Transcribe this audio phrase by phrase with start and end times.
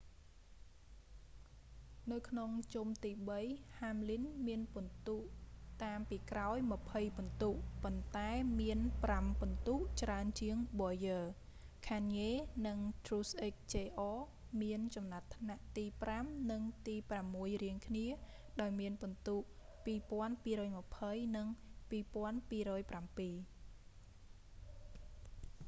[2.11, 3.39] នៅក្នុងជុំទីបី
[3.79, 5.17] hamlin មានពិន្ទុ
[5.83, 7.49] តាមពីក្រោយម្ភៃពិន្ទូ
[7.83, 11.23] ប៉ុន្តែមានប្រាំពិន្ទុច្រើនជាង bowyer
[11.87, 12.29] kahne
[12.67, 14.15] និង truex jr
[14.61, 18.07] មានចំណាត់ថ្នាក់ទីប្រាំនិងទីប្រាំមួយរៀងគ្នា
[18.61, 19.35] ដោយមានពិន្ទុ
[19.97, 21.47] 2,220 និង
[22.47, 23.41] 2,207